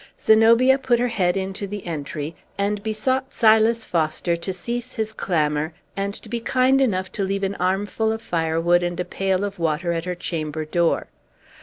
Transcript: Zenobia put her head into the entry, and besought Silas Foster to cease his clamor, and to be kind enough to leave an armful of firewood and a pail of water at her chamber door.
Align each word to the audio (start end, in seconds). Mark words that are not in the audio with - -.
Zenobia 0.19 0.79
put 0.79 0.97
her 0.97 1.09
head 1.09 1.37
into 1.37 1.67
the 1.67 1.85
entry, 1.85 2.35
and 2.57 2.81
besought 2.81 3.31
Silas 3.35 3.85
Foster 3.85 4.35
to 4.35 4.51
cease 4.51 4.93
his 4.93 5.13
clamor, 5.13 5.73
and 5.95 6.15
to 6.15 6.27
be 6.27 6.39
kind 6.39 6.81
enough 6.81 7.11
to 7.11 7.23
leave 7.23 7.43
an 7.43 7.53
armful 7.59 8.11
of 8.11 8.23
firewood 8.23 8.81
and 8.81 8.99
a 8.99 9.05
pail 9.05 9.43
of 9.43 9.59
water 9.59 9.91
at 9.93 10.05
her 10.05 10.15
chamber 10.15 10.65
door. 10.65 11.05